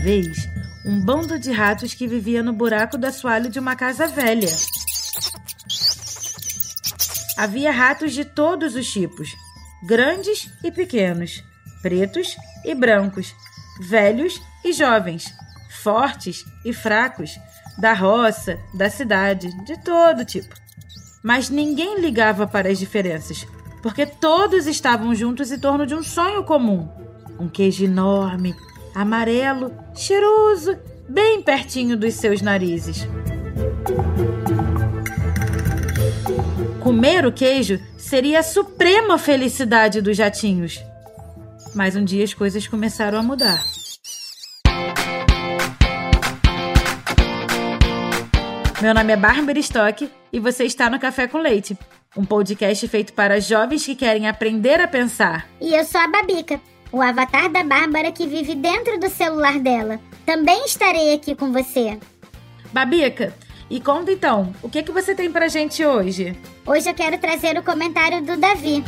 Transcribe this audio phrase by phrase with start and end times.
[0.00, 0.48] vez
[0.84, 4.48] um bando de ratos que vivia no buraco do assoalho de uma casa velha.
[7.36, 9.28] Havia ratos de todos os tipos,
[9.86, 11.44] grandes e pequenos,
[11.82, 12.34] pretos
[12.64, 13.34] e brancos,
[13.82, 15.34] velhos e jovens,
[15.82, 17.38] fortes e fracos,
[17.78, 20.54] da roça, da cidade, de todo tipo.
[21.22, 23.46] Mas ninguém ligava para as diferenças,
[23.82, 26.88] porque todos estavam juntos em torno de um sonho comum:
[27.38, 28.54] um queijo enorme,
[28.94, 30.76] amarelo, cheiroso,
[31.08, 33.06] bem pertinho dos seus narizes.
[36.80, 40.82] Comer o queijo seria a suprema felicidade dos jatinhos.
[41.74, 43.62] Mas um dia as coisas começaram a mudar.
[48.80, 51.76] Meu nome é Bárbara Stock e você está no Café com Leite,
[52.16, 55.46] um podcast feito para jovens que querem aprender a pensar.
[55.60, 56.58] E eu sou a Babica,
[56.92, 60.00] o avatar da Bárbara que vive dentro do celular dela.
[60.26, 61.98] Também estarei aqui com você.
[62.72, 63.34] Babica,
[63.68, 66.36] e conta então, o que, que você tem pra gente hoje?
[66.66, 68.84] Hoje eu quero trazer o comentário do Davi.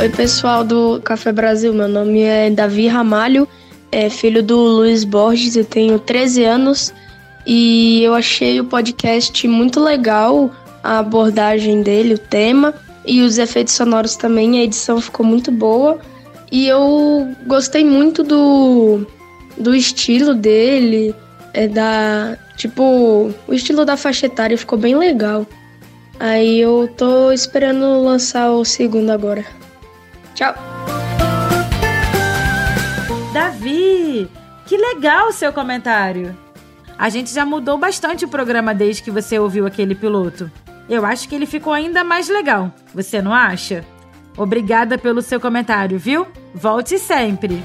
[0.00, 1.74] Oi, pessoal do Café Brasil.
[1.74, 3.48] Meu nome é Davi Ramalho
[3.92, 6.94] é filho do Luiz Borges, eu tenho 13 anos
[7.46, 10.50] e eu achei o podcast muito legal,
[10.82, 15.98] a abordagem dele, o tema e os efeitos sonoros também, a edição ficou muito boa
[16.50, 19.06] e eu gostei muito do,
[19.56, 21.14] do estilo dele,
[21.54, 25.46] é da tipo, o estilo da faixa etária ficou bem legal.
[26.18, 29.44] Aí eu tô esperando lançar o segundo agora.
[30.34, 30.54] Tchau!
[33.32, 34.28] Davi,
[34.66, 36.36] que legal o seu comentário.
[36.98, 40.50] A gente já mudou bastante o programa desde que você ouviu aquele piloto.
[40.90, 42.74] Eu acho que ele ficou ainda mais legal.
[42.92, 43.84] Você não acha?
[44.36, 46.26] Obrigada pelo seu comentário, viu?
[46.52, 47.62] Volte sempre.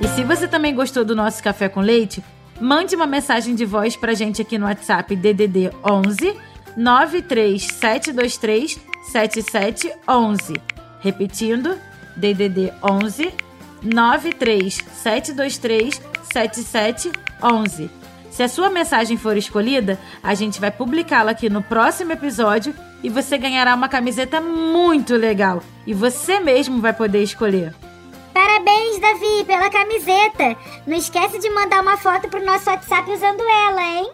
[0.00, 2.24] E se você também gostou do nosso café com leite,
[2.58, 6.34] mande uma mensagem de voz pra gente aqui no WhatsApp DDD 11
[6.78, 8.80] 93723
[9.12, 10.54] 7711.
[11.00, 11.76] Repetindo,
[12.16, 13.34] DDD 11
[13.82, 16.00] 93723
[16.32, 18.05] 7711.
[18.36, 23.08] Se a sua mensagem for escolhida, a gente vai publicá-la aqui no próximo episódio e
[23.08, 27.74] você ganhará uma camiseta muito legal e você mesmo vai poder escolher.
[28.34, 30.54] Parabéns, Davi, pela camiseta!
[30.86, 34.10] Não esquece de mandar uma foto pro nosso WhatsApp usando ela, hein?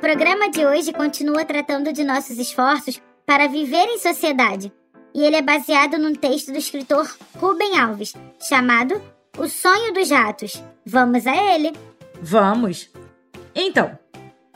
[0.00, 4.72] programa de hoje continua tratando de nossos esforços para viver em sociedade,
[5.14, 9.00] e ele é baseado num texto do escritor Rubem Alves, chamado
[9.36, 10.62] O Sonho dos Ratos.
[10.84, 11.72] Vamos a ele!
[12.20, 12.88] Vamos!
[13.54, 13.98] Então,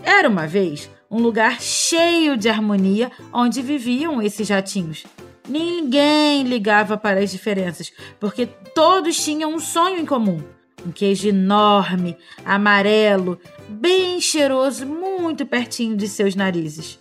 [0.03, 5.05] era uma vez um lugar cheio de harmonia onde viviam esses ratinhos.
[5.49, 10.43] Ninguém ligava para as diferenças, porque todos tinham um sonho em comum
[10.87, 16.99] um queijo enorme, amarelo, bem cheiroso, muito pertinho de seus narizes.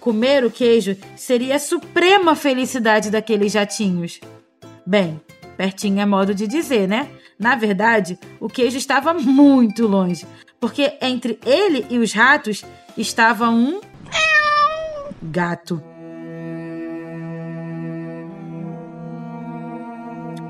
[0.00, 4.20] Comer o queijo seria a suprema felicidade daqueles jatinhos.
[4.86, 5.20] Bem,
[5.56, 7.08] pertinho é modo de dizer, né?
[7.38, 10.26] Na verdade, o queijo estava muito longe,
[10.58, 12.64] porque entre ele e os ratos
[12.96, 13.80] estava um
[15.22, 15.82] gato.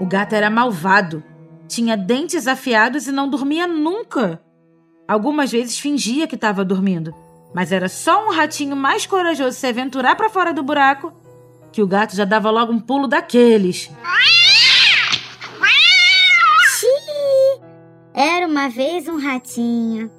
[0.00, 1.22] O gato era malvado
[1.71, 4.43] tinha dentes afiados e não dormia nunca.
[5.06, 7.15] Algumas vezes fingia que estava dormindo,
[7.55, 11.12] mas era só um ratinho mais corajoso se aventurar para fora do buraco
[11.72, 13.91] que o gato já dava logo um pulo daqueles.
[16.78, 17.62] Xiii!
[18.12, 20.11] Era uma vez um ratinho.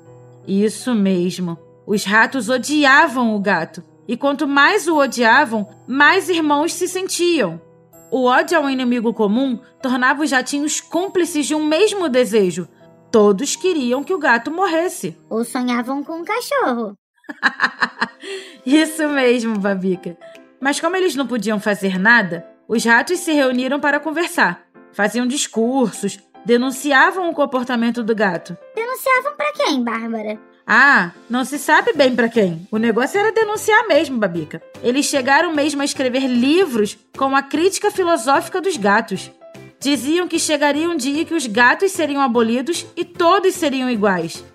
[0.47, 1.57] Isso mesmo.
[1.85, 3.83] Os ratos odiavam o gato.
[4.07, 7.61] E quanto mais o odiavam, mais irmãos se sentiam.
[8.09, 12.67] O ódio ao inimigo comum tornava os jatinhos cúmplices de um mesmo desejo.
[13.09, 15.17] Todos queriam que o gato morresse.
[15.29, 16.97] Ou sonhavam com um cachorro.
[18.65, 20.17] Isso mesmo, Babica.
[20.59, 24.63] Mas como eles não podiam fazer nada, os ratos se reuniram para conversar.
[24.93, 28.57] Faziam discursos, denunciavam o comportamento do gato.
[28.75, 30.39] Denunciavam para quem, Bárbara?
[30.65, 32.67] Ah, não se sabe bem para quem.
[32.71, 34.61] O negócio era denunciar mesmo, Babica.
[34.83, 39.31] Eles chegaram mesmo a escrever livros com a crítica filosófica dos gatos.
[39.79, 44.45] Diziam que chegaria um dia que os gatos seriam abolidos e todos seriam iguais.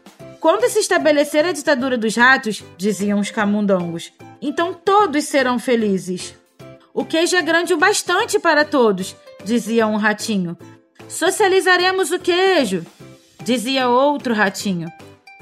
[0.47, 6.37] Quando se estabelecer a ditadura dos ratos, diziam os camundongos, então todos serão felizes.
[6.95, 10.57] O queijo é grande o bastante para todos, dizia um ratinho.
[11.09, 12.87] Socializaremos o queijo,
[13.43, 14.89] dizia outro ratinho.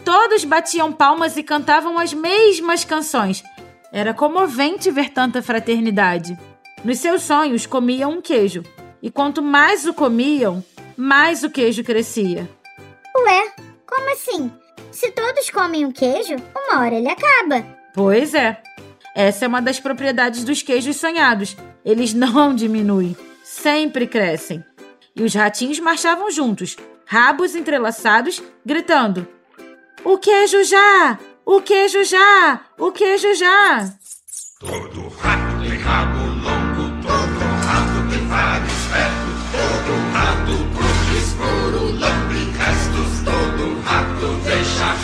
[0.07, 3.45] Todos batiam palmas e cantavam as mesmas canções.
[3.93, 6.35] Era comovente ver tanta fraternidade.
[6.83, 8.63] Nos seus sonhos comiam um queijo,
[9.03, 10.65] e quanto mais o comiam,
[10.97, 12.49] mais o queijo crescia.
[13.15, 13.53] Ué,
[13.87, 14.64] como assim?
[14.91, 17.65] Se todos comem um queijo, uma hora ele acaba.
[17.95, 18.61] Pois é.
[19.15, 21.57] Essa é uma das propriedades dos queijos sonhados.
[21.85, 24.65] Eles não diminuem, sempre crescem.
[25.17, 26.77] E os ratinhos marchavam juntos,
[27.07, 29.27] rabos entrelaçados, gritando:
[30.05, 31.19] O queijo já!
[31.47, 32.61] O queijo já!
[32.79, 33.95] O queijo já!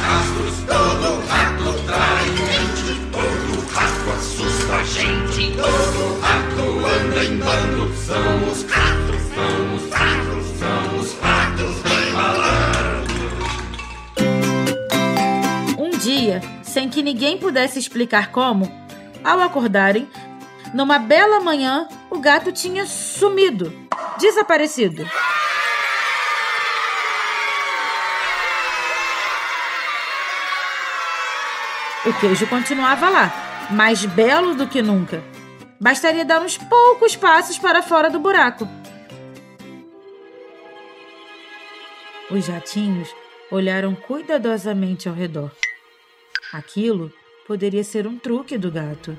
[0.00, 7.94] rastros, todo rato trai mente, todo rato assusta a gente, todo rato anda em bando,
[7.94, 13.10] são os ratos, são os ratos, são os ratos bem malandros.
[15.78, 18.70] Um dia, sem que ninguém pudesse explicar como,
[19.24, 20.08] ao acordarem,
[20.72, 23.72] numa bela manhã, o gato tinha sumido,
[24.18, 25.04] desaparecido.
[32.06, 35.22] O queijo continuava lá, mais belo do que nunca.
[35.78, 38.66] Bastaria dar uns poucos passos para fora do buraco.
[42.30, 43.14] Os jatinhos
[43.50, 45.52] olharam cuidadosamente ao redor.
[46.54, 47.12] Aquilo
[47.46, 49.18] poderia ser um truque do gato.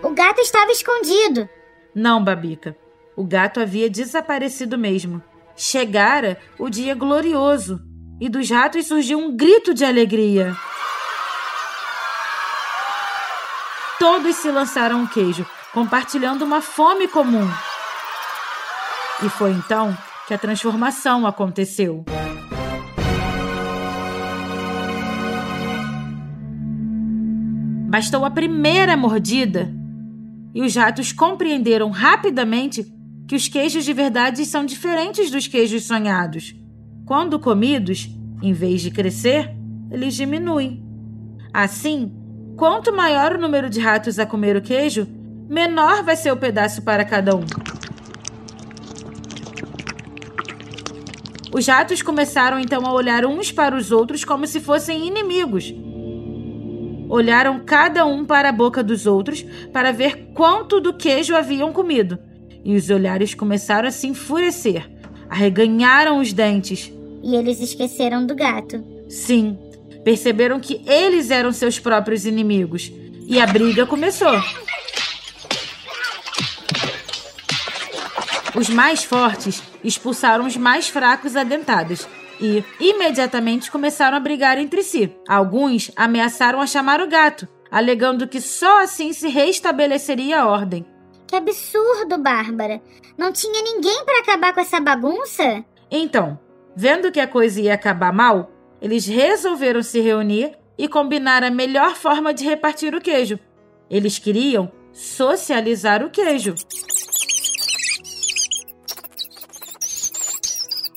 [0.00, 1.48] O gato estava escondido.
[1.92, 2.76] Não, Babica.
[3.16, 5.20] O gato havia desaparecido mesmo.
[5.56, 7.80] Chegara o dia glorioso
[8.20, 10.56] e dos ratos surgiu um grito de alegria.
[13.98, 17.48] Todos se lançaram o queijo, compartilhando uma fome comum.
[19.24, 19.96] E foi então
[20.26, 22.04] que a transformação aconteceu.
[27.88, 29.70] Bastou a primeira mordida
[30.54, 32.84] e os ratos compreenderam rapidamente
[33.26, 36.54] que os queijos de verdade são diferentes dos queijos sonhados.
[37.06, 38.08] Quando comidos,
[38.42, 39.54] em vez de crescer,
[39.90, 40.82] eles diminuem.
[41.52, 42.12] Assim,
[42.56, 45.06] quanto maior o número de ratos a comer o queijo,
[45.48, 47.44] menor vai ser o pedaço para cada um.
[51.54, 55.74] Os ratos começaram então a olhar uns para os outros como se fossem inimigos
[57.12, 62.18] olharam cada um para a boca dos outros para ver quanto do queijo haviam comido.
[62.64, 64.88] E os olhares começaram a se enfurecer.
[65.28, 66.92] Arreganharam os dentes.
[67.22, 68.84] E eles esqueceram do gato.
[69.08, 69.58] Sim,
[70.04, 72.92] perceberam que eles eram seus próprios inimigos.
[73.26, 74.40] E a briga começou.
[78.54, 82.06] Os mais fortes expulsaram os mais fracos adentados
[82.40, 85.10] e imediatamente começaram a brigar entre si.
[85.26, 90.84] Alguns ameaçaram a chamar o gato, alegando que só assim se restabeleceria a ordem.
[91.32, 92.82] Que absurdo, Bárbara!
[93.16, 95.64] Não tinha ninguém para acabar com essa bagunça?
[95.90, 96.38] Então,
[96.76, 98.50] vendo que a coisa ia acabar mal,
[98.82, 103.38] eles resolveram se reunir e combinar a melhor forma de repartir o queijo.
[103.88, 106.54] Eles queriam socializar o queijo.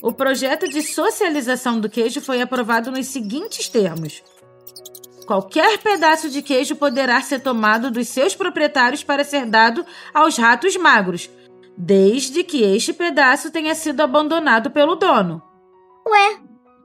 [0.02, 4.22] O projeto de socialização do queijo foi aprovado nos seguintes termos:
[5.26, 10.76] Qualquer pedaço de queijo poderá ser tomado dos seus proprietários para ser dado aos ratos
[10.76, 11.28] magros,
[11.76, 15.42] desde que este pedaço tenha sido abandonado pelo dono.
[16.06, 16.38] Ué,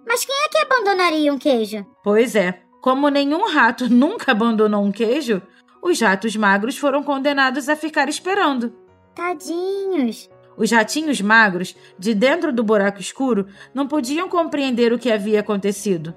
[0.07, 1.85] mas quem é que abandonaria um queijo?
[2.03, 5.39] Pois é, como nenhum rato nunca abandonou um queijo,
[5.79, 8.73] os ratos magros foram condenados a ficar esperando.
[9.13, 10.29] Tadinhos!
[10.57, 16.13] Os ratinhos magros, de dentro do buraco escuro, não podiam compreender o que havia acontecido.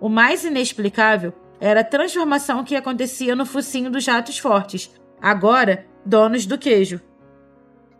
[0.00, 1.32] O mais inexplicável
[1.64, 4.90] era a transformação que acontecia no focinho dos ratos fortes,
[5.20, 7.00] agora donos do queijo.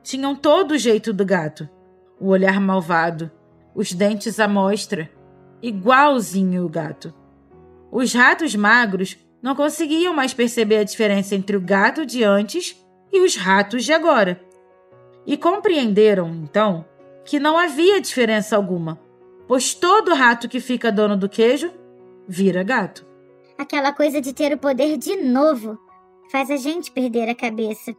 [0.02, 1.69] Tinham todo o jeito do gato:
[2.19, 3.31] o olhar malvado,
[3.73, 5.09] os dentes à mostra,
[5.62, 7.14] igualzinho o gato.
[7.92, 12.76] Os ratos magros não conseguiam mais perceber a diferença entre o gato de antes
[13.12, 14.40] e os ratos de agora
[15.25, 16.85] e compreenderam, então,
[17.25, 18.99] que não havia diferença alguma,
[19.47, 21.71] pois todo rato que fica dono do queijo
[22.26, 23.12] vira gato.
[23.62, 25.78] Aquela coisa de ter o poder de novo
[26.33, 27.95] faz a gente perder a cabeça.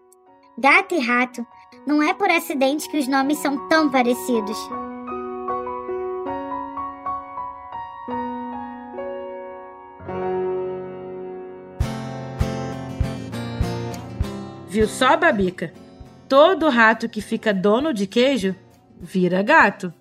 [0.58, 1.48] Gato e rato,
[1.88, 4.58] não é por acidente que os nomes são tão parecidos.
[14.68, 15.72] Viu só, Babica?
[16.28, 18.54] todo rato que fica dono de queijo
[19.00, 19.94] vira gato.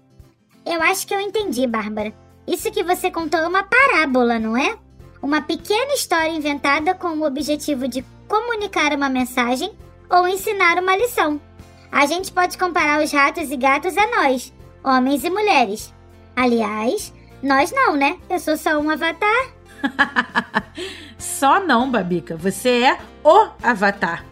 [0.66, 2.12] Eu acho que eu entendi, Bárbara.
[2.48, 4.76] Isso que você contou é uma parábola, não é?
[5.22, 9.72] Uma pequena história inventada com o objetivo de comunicar uma mensagem
[10.10, 11.40] ou ensinar uma lição.
[11.92, 14.52] A gente pode comparar os ratos e gatos a nós,
[14.82, 15.94] homens e mulheres.
[16.34, 18.18] Aliás, nós não, né?
[18.28, 19.52] Eu sou só um avatar.
[21.16, 22.36] só não, Babica.
[22.36, 24.24] Você é o avatar.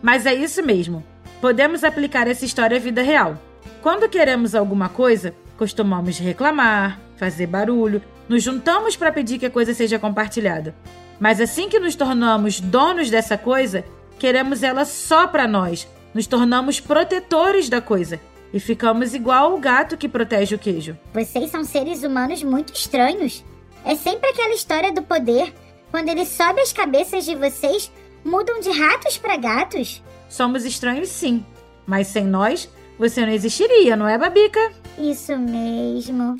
[0.00, 1.04] Mas é isso mesmo.
[1.42, 3.36] Podemos aplicar essa história à vida real.
[3.82, 9.72] Quando queremos alguma coisa, costumamos reclamar, fazer barulho, nos juntamos para pedir que a coisa
[9.72, 10.74] seja compartilhada.
[11.18, 13.84] Mas assim que nos tornamos donos dessa coisa,
[14.18, 18.20] queremos ela só para nós, nos tornamos protetores da coisa
[18.52, 20.96] e ficamos igual o gato que protege o queijo.
[21.12, 23.44] Vocês são seres humanos muito estranhos.
[23.84, 25.52] É sempre aquela história do poder.
[25.90, 27.90] Quando ele sobe as cabeças de vocês,
[28.24, 30.02] mudam de ratos para gatos.
[30.28, 31.44] Somos estranhos, sim.
[31.86, 32.68] Mas sem nós,
[32.98, 34.72] você não existiria, não é, Babica?
[34.98, 36.36] Isso mesmo.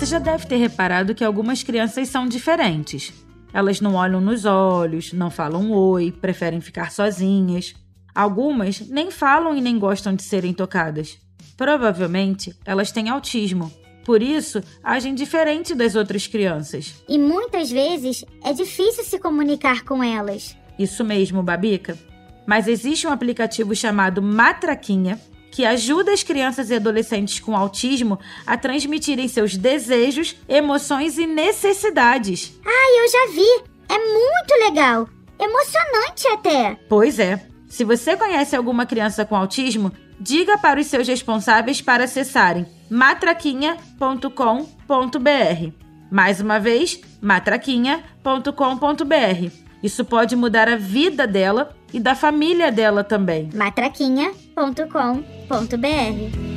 [0.00, 3.12] Você já deve ter reparado que algumas crianças são diferentes.
[3.52, 7.74] Elas não olham nos olhos, não falam oi, preferem ficar sozinhas.
[8.14, 11.18] Algumas nem falam e nem gostam de serem tocadas.
[11.54, 13.70] Provavelmente elas têm autismo.
[14.02, 16.94] Por isso, agem diferente das outras crianças.
[17.06, 20.56] E muitas vezes é difícil se comunicar com elas.
[20.78, 21.98] Isso mesmo, Babica.
[22.46, 28.56] Mas existe um aplicativo chamado Matraquinha que ajuda as crianças e adolescentes com autismo a
[28.56, 32.58] transmitirem seus desejos, emoções e necessidades.
[32.64, 33.64] Ah, eu já vi!
[33.88, 35.08] É muito legal!
[35.38, 36.78] Emocionante até!
[36.88, 37.44] Pois é.
[37.68, 45.72] Se você conhece alguma criança com autismo, diga para os seus responsáveis para acessarem matraquinha.com.br.
[46.10, 49.70] Mais uma vez, matraquinha.com.br.
[49.82, 53.50] Isso pode mudar a vida dela e da família dela também.
[53.54, 56.50] matraquinha.com.br.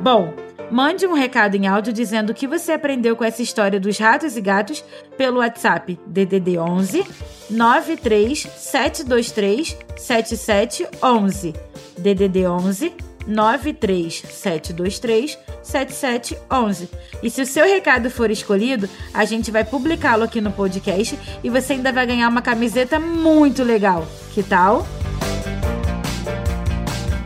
[0.00, 0.34] Bom,
[0.70, 4.36] mande um recado em áudio dizendo o que você aprendeu com essa história dos ratos
[4.36, 4.84] e gatos
[5.16, 7.06] pelo WhatsApp DDD 11
[7.50, 11.54] 93723 7711.
[11.98, 16.88] DDD 11 93723 7711.
[17.22, 21.50] E se o seu recado for escolhido, a gente vai publicá-lo aqui no podcast e
[21.50, 24.06] você ainda vai ganhar uma camiseta muito legal.
[24.32, 24.86] Que tal?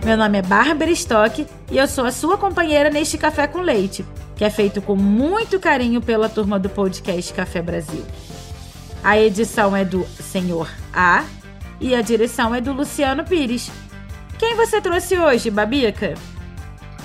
[0.05, 4.05] Meu nome é Bárbara Stock e eu sou a sua companheira neste Café com Leite,
[4.37, 8.05] que é feito com muito carinho pela turma do podcast Café Brasil.
[9.03, 11.25] A edição é do Senhor A
[11.81, 13.71] e a direção é do Luciano Pires.
[14.39, 16.15] Quem você trouxe hoje, Babica?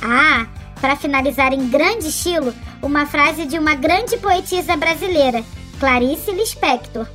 [0.02, 0.46] Ah,
[0.80, 5.44] para finalizar em grande estilo, uma frase de uma grande poetisa brasileira,
[5.80, 7.08] Clarice Lispector.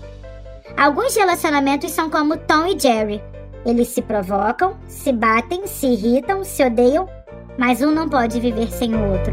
[0.77, 3.23] Alguns relacionamentos são como Tom e Jerry.
[3.65, 7.09] Eles se provocam, se batem, se irritam, se odeiam,
[7.59, 9.33] mas um não pode viver sem o outro.